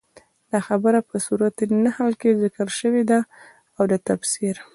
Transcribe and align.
دا 0.51 0.59
خبره 0.67 0.99
په 1.09 1.15
سورت 1.25 1.55
نحل 1.85 2.11
کي 2.21 2.29
ذکر 2.43 2.67
شوي 2.79 3.03
ده، 3.09 3.19
او 3.77 3.83
د 3.91 3.93
تفسير 4.07 4.55